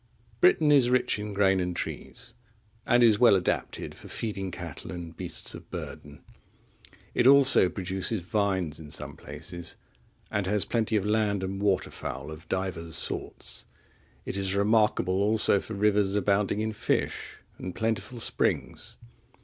Britain 0.39 0.71
is 0.71 0.89
rich 0.89 1.19
in 1.19 1.31
grain 1.31 1.59
and 1.59 1.75
trees, 1.75 2.33
and 2.87 3.03
is 3.03 3.19
well 3.19 3.35
adapted 3.35 3.93
for 3.93 4.07
feeding 4.07 4.49
cattle 4.49 4.91
and 4.91 5.15
beasts 5.15 5.53
of 5.53 5.69
burden. 5.69 6.23
It 7.13 7.27
also 7.27 7.69
produces 7.69 8.21
vines 8.21 8.79
in 8.79 8.89
some 8.89 9.15
places, 9.15 9.75
and 10.31 10.47
has 10.47 10.65
plenty 10.65 10.95
of 10.95 11.05
land 11.05 11.43
and 11.43 11.61
water 11.61 11.91
fowl 11.91 12.31
of 12.31 12.49
divers 12.49 12.95
sorts; 12.95 13.65
it 14.25 14.37
is 14.37 14.55
remarkable 14.55 15.21
also 15.21 15.59
for 15.59 15.75
rivers 15.75 16.15
abounding 16.15 16.61
in 16.61 16.73
fish, 16.73 17.37
and 17.59 17.75
plentiful 17.75 18.19
springs. 18.19 18.97